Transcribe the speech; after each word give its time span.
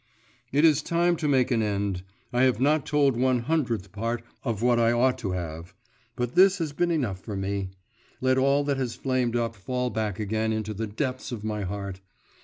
It 0.51 0.65
is 0.65 0.81
time 0.81 1.15
to 1.17 1.27
make 1.27 1.51
an 1.51 1.61
end.… 1.61 2.01
I 2.33 2.41
have 2.45 2.59
not 2.59 2.87
told 2.87 3.15
one 3.15 3.41
hundredth 3.41 3.91
part 3.91 4.23
of 4.43 4.63
what 4.63 4.79
I 4.79 4.91
ought 4.91 5.19
to 5.19 5.33
have; 5.33 5.75
but 6.15 6.33
this 6.33 6.57
has 6.57 6.73
been 6.73 6.89
enough 6.89 7.19
for 7.19 7.35
me. 7.35 7.69
Let 8.19 8.39
all 8.39 8.63
that 8.63 8.77
has 8.77 8.95
flamed 8.95 9.35
up 9.35 9.53
fall 9.53 9.91
back 9.91 10.19
again 10.19 10.53
into 10.53 10.73
the 10.73 10.87
depths 10.87 11.31
of 11.31 11.43
my 11.43 11.61
heart. 11.61 12.01